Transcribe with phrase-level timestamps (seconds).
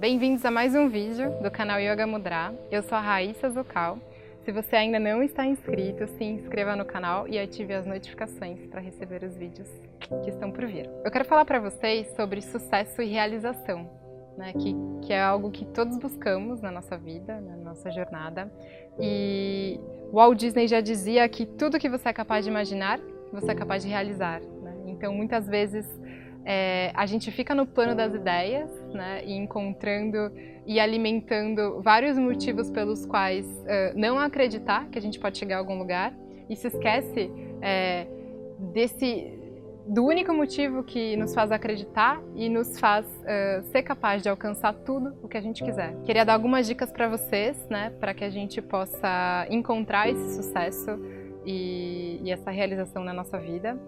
[0.00, 2.54] Bem-vindos a mais um vídeo do canal Yoga Mudra.
[2.70, 3.98] Eu sou a Raíssa Zucal.
[4.44, 8.80] Se você ainda não está inscrito, se inscreva no canal e ative as notificações para
[8.80, 9.68] receber os vídeos
[10.22, 10.88] que estão por vir.
[11.04, 13.90] Eu quero falar para vocês sobre sucesso e realização,
[14.36, 14.52] né?
[14.52, 14.72] que,
[15.04, 18.48] que é algo que todos buscamos na nossa vida, na nossa jornada.
[19.00, 19.80] E
[20.12, 23.00] Walt Disney já dizia que tudo que você é capaz de imaginar,
[23.32, 24.40] você é capaz de realizar.
[24.40, 24.76] Né?
[24.86, 25.84] Então, muitas vezes
[26.44, 30.32] é, a gente fica no plano das ideias, né, e encontrando
[30.66, 35.58] e alimentando vários motivos pelos quais uh, não acreditar que a gente pode chegar a
[35.58, 36.14] algum lugar
[36.48, 37.30] e se esquece
[37.62, 38.06] é,
[38.72, 39.34] desse
[39.86, 44.74] do único motivo que nos faz acreditar e nos faz uh, ser capaz de alcançar
[44.74, 45.94] tudo o que a gente quiser.
[46.04, 50.90] Queria dar algumas dicas para vocês, né, para que a gente possa encontrar esse sucesso
[51.46, 53.78] e, e essa realização na nossa vida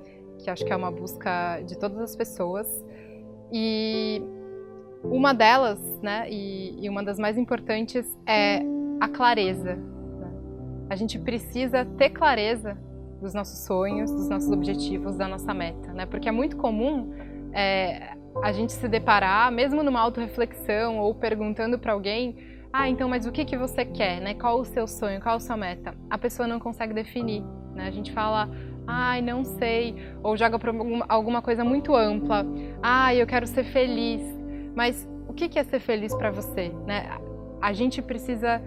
[0.43, 2.67] que acho que é uma busca de todas as pessoas.
[3.53, 4.23] E
[5.03, 8.63] uma delas, né, e, e uma das mais importantes, é
[9.01, 9.75] a clareza.
[9.75, 10.33] Né?
[10.91, 12.77] A gente precisa ter clareza
[13.21, 16.07] dos nossos sonhos, dos nossos objetivos, da nossa meta, né?
[16.07, 17.13] Porque é muito comum
[17.53, 22.37] é, a gente se deparar, mesmo numa autorreflexão ou perguntando para alguém,
[22.73, 24.35] ah, então, mas o que, que você quer, né?
[24.35, 25.95] Qual o seu sonho, qual a sua meta?
[26.09, 27.43] A pessoa não consegue definir,
[27.75, 27.87] né?
[27.87, 28.49] A gente fala,
[28.91, 30.73] ai, não sei, ou joga para
[31.09, 32.45] alguma coisa muito ampla,
[32.83, 34.21] ai, eu quero ser feliz.
[34.75, 36.73] Mas o que é ser feliz para você?
[36.87, 37.09] Né?
[37.63, 38.61] A gente precisa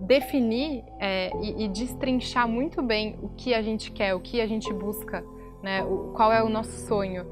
[0.00, 4.46] definir é, e, e, destrinchar muito bem o que a gente quer, o que a
[4.46, 5.24] gente busca,
[5.62, 5.84] né?
[5.84, 7.26] o, qual é o nosso sonho.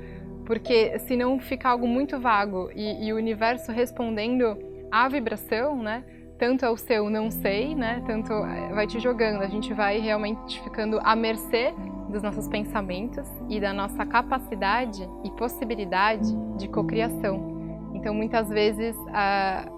[0.45, 4.57] Porque senão fica algo muito vago e, e o universo respondendo
[4.91, 6.05] à vibração, né?
[6.39, 8.01] tanto ao seu não sei, né?
[8.07, 11.75] Tanto é, vai te jogando, a gente vai realmente ficando à mercê
[12.09, 17.91] dos nossos pensamentos e da nossa capacidade e possibilidade de cocriação.
[17.95, 19.69] Então, muitas vezes a,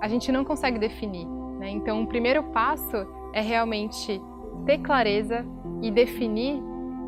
[0.00, 1.26] a gente não consegue definir.
[1.58, 1.70] Né?
[1.70, 4.20] Então, o primeiro passo é realmente
[4.66, 5.44] ter clareza
[5.82, 6.62] e definir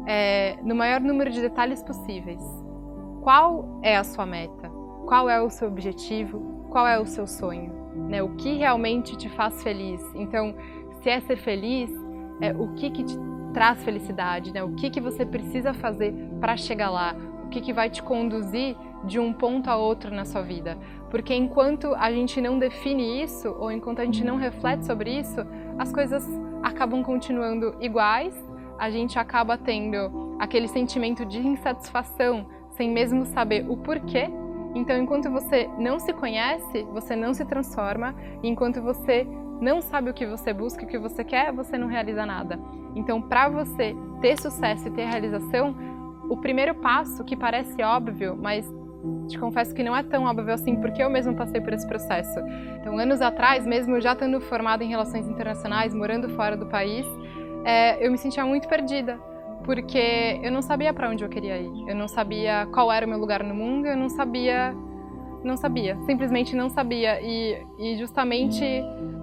[0.07, 2.43] é, no maior número de detalhes possíveis
[3.23, 4.71] qual é a sua meta,
[5.05, 7.73] qual é o seu objetivo, qual é o seu sonho,
[8.09, 8.23] né?
[8.23, 10.01] o que realmente te faz feliz.
[10.15, 10.55] Então,
[11.03, 11.91] se é ser feliz,
[12.41, 13.19] é, o que, que te
[13.57, 14.63] traz felicidade, né?
[14.63, 17.17] O que, que você precisa fazer para chegar lá?
[17.43, 20.77] O que, que vai te conduzir de um ponto a outro na sua vida?
[21.11, 25.41] Porque enquanto a gente não define isso, ou enquanto a gente não reflete sobre isso,
[25.79, 26.23] as coisas
[26.63, 28.35] acabam continuando iguais,
[28.79, 34.29] a gente acaba tendo aquele sentimento de insatisfação sem mesmo saber o porquê.
[34.75, 39.27] Então, enquanto você não se conhece, você não se transforma, enquanto você
[39.61, 42.59] não sabe o que você busca, o que você quer, você não realiza nada.
[42.95, 45.75] Então, para você ter sucesso e ter realização,
[46.29, 48.67] o primeiro passo, que parece óbvio, mas
[49.29, 52.41] te confesso que não é tão óbvio assim, porque eu mesmo passei por esse processo.
[52.81, 57.07] Então, anos atrás, mesmo já estando formada em relações internacionais, morando fora do país,
[57.65, 59.19] é, eu me sentia muito perdida,
[59.65, 63.09] porque eu não sabia para onde eu queria ir, eu não sabia qual era o
[63.09, 64.75] meu lugar no mundo, eu não sabia
[65.47, 67.21] não sabia, simplesmente não sabia.
[67.21, 68.65] E, e justamente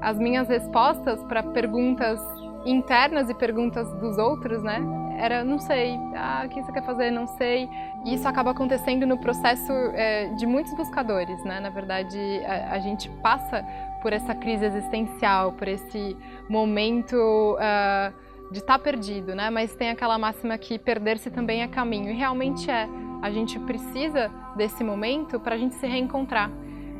[0.01, 2.19] as minhas respostas para perguntas
[2.65, 4.81] internas e perguntas dos outros, né?
[5.17, 7.11] Era não sei, ah, o que você quer fazer?
[7.11, 7.69] Não sei.
[8.05, 11.59] E isso acaba acontecendo no processo é, de muitos buscadores, né?
[11.59, 13.63] Na verdade, a, a, gente passa
[14.01, 16.17] por essa crise existencial, por esse
[16.49, 19.49] momento uh, de estar tá perdido, né?
[19.49, 22.87] Mas tem aquela máxima que perder-se também é caminho, e realmente é.
[23.23, 26.51] A gente precisa desse momento para a gente se reencontrar.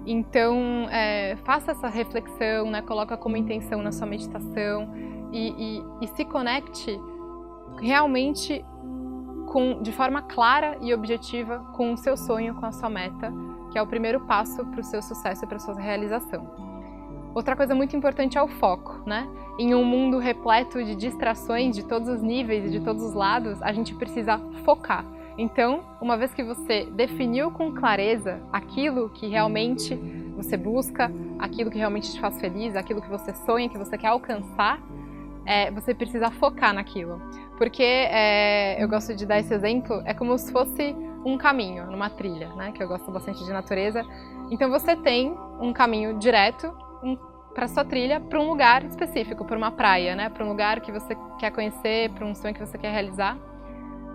[0.06, 2.82] Então, é, faça essa reflexão, né?
[2.82, 4.90] coloca como intenção na sua meditação
[5.34, 6.98] e, e, e se conecte
[7.78, 8.64] realmente
[9.48, 13.30] com, de forma clara e objetiva com o seu sonho, com a sua meta,
[13.70, 16.50] que é o primeiro passo para o seu sucesso e para a sua realização.
[17.36, 19.28] Outra coisa muito importante é o foco, né?
[19.60, 23.62] Em um mundo repleto de distrações de todos os níveis e de todos os lados,
[23.62, 25.06] a gente precisa focar.
[25.38, 29.96] Então, uma vez que você definiu com clareza aquilo que realmente
[30.36, 34.08] você busca, aquilo que realmente te faz feliz, aquilo que você sonha, que você quer
[34.08, 34.80] alcançar,
[35.46, 37.22] é, você precisa focar naquilo.
[37.58, 40.96] Porque é, eu gosto de dar esse exemplo, é como se fosse
[41.26, 42.72] um caminho, numa trilha, né?
[42.72, 44.06] Que eu gosto bastante de natureza.
[44.52, 46.74] Então você tem um caminho direto
[47.54, 50.30] para sua trilha, para um lugar específico, para uma praia, né?
[50.30, 53.38] Para um lugar que você quer conhecer, para um sonho que você quer realizar.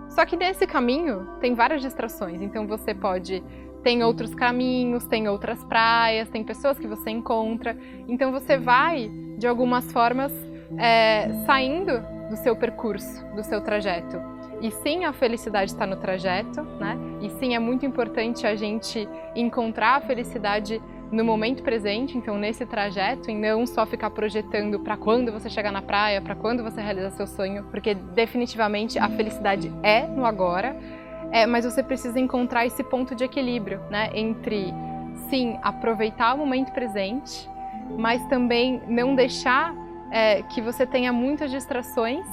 [0.09, 3.43] Só que nesse caminho tem várias distrações, então você pode
[3.83, 7.77] tem outros caminhos, tem outras praias, tem pessoas que você encontra.
[8.07, 10.33] Então você vai, de algumas formas,
[10.77, 11.93] é, saindo
[12.29, 14.17] do seu percurso, do seu trajeto.
[14.61, 16.97] E sim, a felicidade está no trajeto, né?
[17.21, 22.65] E sim, é muito importante a gente encontrar a felicidade no momento presente, então nesse
[22.65, 26.81] trajeto, e não só ficar projetando para quando você chegar na praia, para quando você
[26.81, 30.75] realizar seu sonho, porque definitivamente a felicidade é no agora,
[31.31, 34.73] é, mas você precisa encontrar esse ponto de equilíbrio, né, entre
[35.29, 37.49] sim aproveitar o momento presente,
[37.97, 39.73] mas também não deixar
[40.11, 42.25] é, que você tenha muitas distrações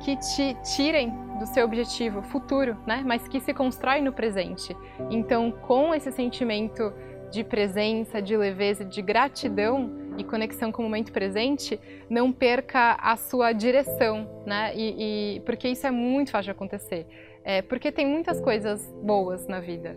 [0.00, 3.02] que te tirem do seu objetivo futuro, né?
[3.04, 4.76] Mas que se constrói no presente.
[5.10, 6.92] Então, com esse sentimento
[7.34, 13.16] de presença, de leveza, de gratidão e conexão com o momento presente, não perca a
[13.16, 14.72] sua direção, né?
[14.76, 17.06] E, e porque isso é muito fácil de acontecer.
[17.44, 19.96] É, porque tem muitas coisas boas na vida.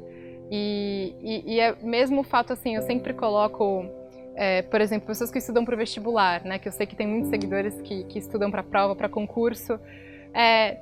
[0.49, 3.85] E, e, e é mesmo o fato assim, eu sempre coloco
[4.35, 6.57] é, por exemplo, pessoas que estudam para o vestibular, né?
[6.57, 9.79] Que eu sei que tem muitos seguidores que, que estudam para prova, para concurso.
[10.33, 10.77] É,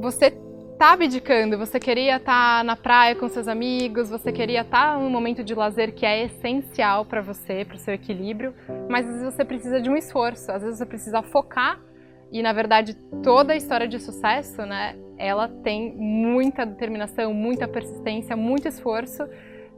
[0.00, 0.36] você
[0.78, 4.98] tá abdicando, você queria estar tá na praia com seus amigos, você queria estar tá
[4.98, 8.54] num momento de lazer que é essencial para você, para o seu equilíbrio,
[8.88, 11.80] mas às vezes você precisa de um esforço, às vezes você precisa focar.
[12.32, 18.36] E na verdade toda a história de sucesso, né, ela tem muita determinação, muita persistência,
[18.36, 19.22] muito esforço.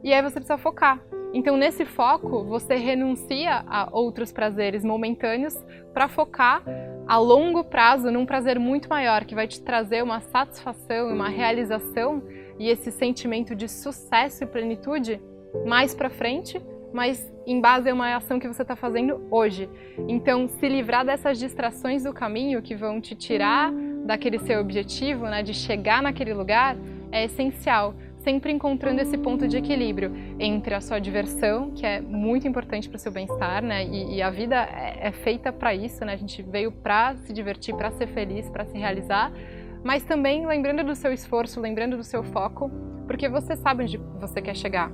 [0.03, 0.99] E aí você precisa focar.
[1.37, 5.55] Então, nesse foco, você renuncia a outros prazeres momentâneos
[5.93, 6.63] para focar
[7.07, 12.23] a longo prazo num prazer muito maior, que vai te trazer uma satisfação, uma realização
[12.57, 15.21] e esse sentimento de sucesso e plenitude
[15.63, 16.59] mais para frente,
[16.91, 19.69] mas em base a uma ação que você está fazendo hoje.
[20.07, 23.71] Então, se livrar dessas distrações do caminho que vão te tirar
[24.05, 26.75] daquele seu objetivo, né, de chegar naquele lugar,
[27.11, 27.93] é essencial
[28.27, 32.97] sempre encontrando esse ponto de equilíbrio entre a sua diversão, que é muito importante para
[32.97, 33.85] o seu bem-estar, né?
[33.85, 36.11] E, e, a vida é, é feita para isso, né?
[36.11, 39.31] A gente veio para se divertir, para ser feliz, para se realizar,
[39.81, 42.69] mas também lembrando do seu esforço, lembrando do seu foco,
[43.07, 44.91] porque você sabe onde você quer chegar.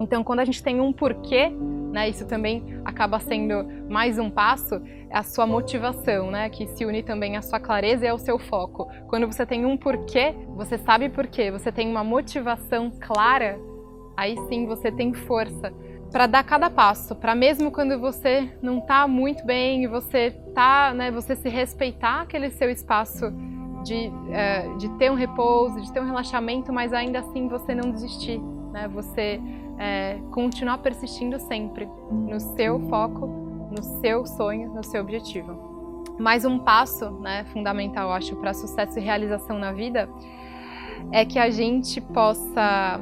[0.00, 1.52] Então, quando a gente tem um porquê,
[1.92, 4.80] né, isso também acaba sendo mais um passo,
[5.10, 8.88] a sua motivação, né, que se une também à sua clareza e ao seu foco.
[9.08, 13.58] Quando você tem um porquê, você sabe porquê, você tem uma motivação clara,
[14.16, 15.72] aí sim você tem força
[16.10, 20.92] para dar cada passo, para mesmo quando você não está muito bem e você tá,
[20.94, 23.32] né, você se respeitar aquele seu espaço
[23.82, 27.90] de, uh, de ter um repouso, de ter um relaxamento, mas ainda assim você não
[27.90, 28.40] desistir,
[28.72, 29.40] né, você
[29.78, 33.26] é, continuar persistindo sempre no seu foco,
[33.70, 36.04] no seu sonho, no seu objetivo.
[36.18, 40.08] Mais um passo né, fundamental, acho, para sucesso e realização na vida
[41.10, 43.00] é que a gente possa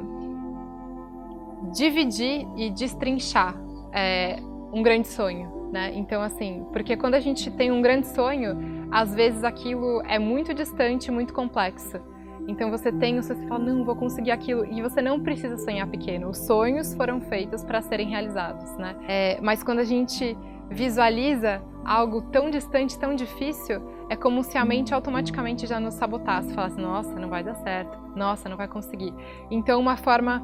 [1.73, 3.55] dividir e destrinchar
[3.91, 4.37] é,
[4.73, 5.69] um grande sonho.
[5.71, 5.91] Né?
[5.95, 10.53] Então, assim, porque quando a gente tem um grande sonho, às vezes aquilo é muito
[10.53, 11.99] distante, muito complexo.
[12.47, 14.65] Então você tem o você fala, não, vou conseguir aquilo.
[14.65, 16.29] E você não precisa sonhar pequeno.
[16.29, 18.95] Os sonhos foram feitos para serem realizados, né?
[19.07, 20.37] É, mas quando a gente
[20.69, 26.53] visualiza algo tão distante, tão difícil, é como se a mente automaticamente já nos sabotasse,
[26.53, 29.13] falasse, nossa, não vai dar certo, nossa, não vai conseguir.
[29.49, 30.41] Então, uma forma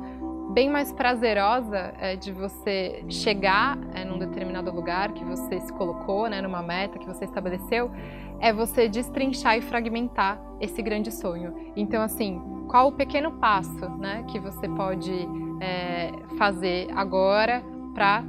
[0.49, 6.29] bem mais prazerosa é, de você chegar é, num determinado lugar que você se colocou,
[6.29, 7.91] né, numa meta que você estabeleceu,
[8.39, 11.53] é você destrinchar e fragmentar esse grande sonho.
[11.75, 15.27] Então, assim, qual o pequeno passo né, que você pode
[15.61, 17.63] é, fazer agora
[17.93, 18.23] para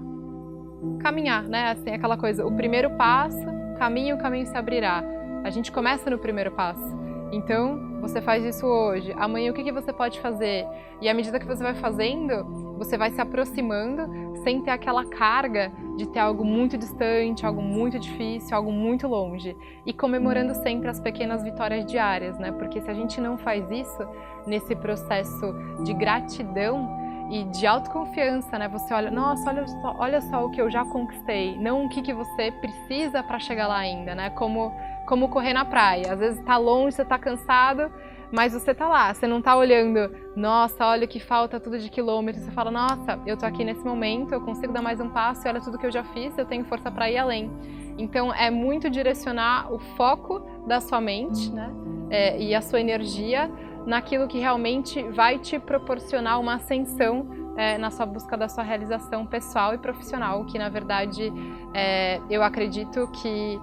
[1.00, 1.70] caminhar, né?
[1.70, 3.46] Assim, aquela coisa, o primeiro passo,
[3.78, 5.02] caminho, o caminho se abrirá.
[5.44, 6.97] A gente começa no primeiro passo.
[7.30, 9.12] Então, você faz isso hoje.
[9.16, 10.66] Amanhã, o que, que você pode fazer?
[11.00, 12.44] E à medida que você vai fazendo,
[12.78, 17.98] você vai se aproximando sem ter aquela carga de ter algo muito distante, algo muito
[17.98, 19.56] difícil, algo muito longe.
[19.84, 22.52] E comemorando sempre as pequenas vitórias diárias, né?
[22.52, 24.06] Porque se a gente não faz isso
[24.46, 25.54] nesse processo
[25.84, 28.68] de gratidão, e de autoconfiança, né?
[28.68, 32.02] Você olha, nossa, olha só, olha só o que eu já conquistei, não o que,
[32.02, 34.30] que você precisa para chegar lá ainda, né?
[34.30, 34.72] Como
[35.08, 36.12] como correr na praia.
[36.12, 37.90] Às vezes está longe, você está cansado,
[38.30, 39.12] mas você está lá.
[39.12, 42.44] Você não está olhando, nossa, olha que falta tudo de quilômetros.
[42.44, 45.48] Você fala, nossa, eu estou aqui nesse momento, eu consigo dar mais um passo, e
[45.48, 47.50] olha tudo que eu já fiz, eu tenho força para ir além.
[47.96, 51.72] Então é muito direcionar o foco da sua mente, né?
[52.10, 53.50] É, e a sua energia
[53.88, 57.26] naquilo que realmente vai te proporcionar uma ascensão
[57.56, 61.32] é, na sua busca da sua realização pessoal e profissional, que na verdade
[61.72, 63.58] é, eu acredito que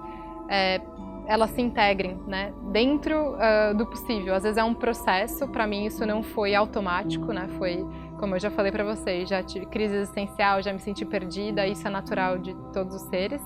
[0.48, 0.80] é,
[1.26, 4.34] elas se integrem, né, dentro uh, do possível.
[4.34, 7.84] Às vezes é um processo, para mim isso não foi automático, né, foi,
[8.18, 11.86] como eu já falei para vocês, já tive crise existencial, já me senti perdida, isso
[11.86, 13.42] é natural de todos os seres.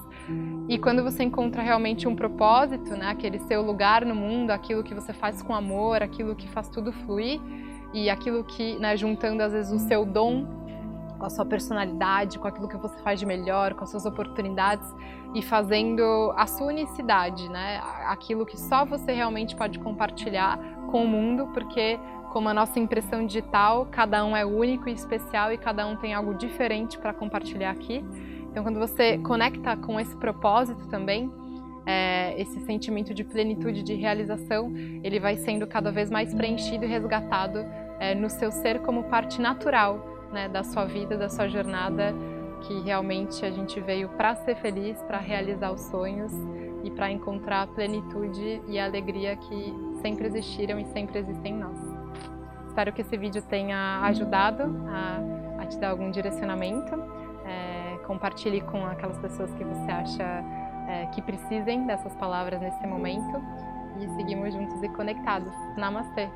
[0.68, 4.94] E quando você encontra realmente um propósito, né, aquele seu lugar no mundo, aquilo que
[4.94, 7.40] você faz com amor, aquilo que faz tudo fluir,
[7.92, 10.60] e aquilo que, né, juntando às vezes o seu dom
[11.18, 14.88] com a sua personalidade, com aquilo que você faz de melhor, com as suas oportunidades
[15.34, 17.78] e fazendo a sua unicidade, né?
[18.06, 20.58] Aquilo que só você realmente pode compartilhar
[20.90, 25.52] com o mundo, porque como a nossa impressão digital, cada um é único e especial
[25.52, 28.04] e cada um tem algo diferente para compartilhar aqui.
[28.50, 31.30] Então, quando você conecta com esse propósito também,
[31.84, 34.72] é, esse sentimento de plenitude, de realização,
[35.02, 37.64] ele vai sendo cada vez mais preenchido e resgatado
[37.98, 42.14] é, no seu ser como parte natural né, da sua vida, da sua jornada,
[42.62, 46.32] que realmente a gente veio para ser feliz, para realizar os sonhos
[46.84, 51.58] e para encontrar a plenitude e a alegria que sempre existiram e sempre existem em
[51.58, 51.89] nós.
[52.70, 56.94] Espero que esse vídeo tenha ajudado a, a te dar algum direcionamento.
[57.44, 60.44] É, compartilhe com aquelas pessoas que você acha
[60.88, 63.42] é, que precisem dessas palavras nesse momento
[63.98, 65.52] e seguimos juntos e conectados.
[65.76, 66.28] Namastê!